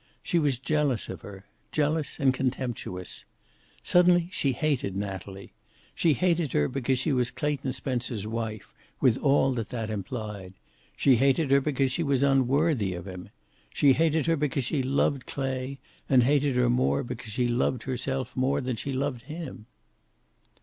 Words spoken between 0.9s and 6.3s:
of her. Jealous and contemptuous. Suddenly she hated Natalie. She